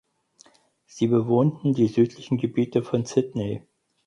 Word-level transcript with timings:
Sie 0.87 1.05
bewohnten 1.05 1.75
die 1.75 1.87
südlichen 1.87 2.39
Gebiete 2.39 2.81
von 2.81 3.05
Sydney. 3.05 3.61